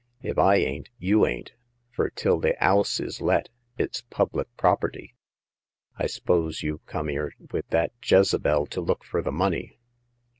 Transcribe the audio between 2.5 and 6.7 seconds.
'ouse is let it's public property. I s'pose